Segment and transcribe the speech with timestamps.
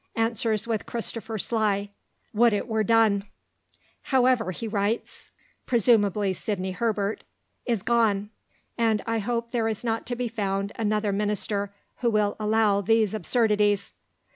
[0.15, 1.91] answers with Christopher Sly,
[2.33, 3.23] "Would it were done."
[4.01, 5.29] "However," he writes,"
[5.67, 7.23] (presumably Sidney Herbert)
[7.67, 8.31] is gone;
[8.79, 13.13] and I hope there is not to be found another Minister who will allow these
[13.13, 13.93] absurdities."